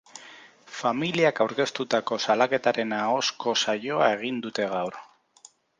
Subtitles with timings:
[0.77, 5.03] Familiak aurkeztutako salaketaren ahozko saioa egin dute gaur.